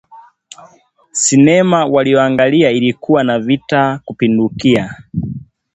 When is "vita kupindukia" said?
3.39-4.95